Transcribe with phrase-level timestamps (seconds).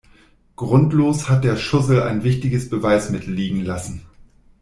[0.55, 4.01] Grundlos hat der Schussel ein wichtiges Beweismittel liegen lassen.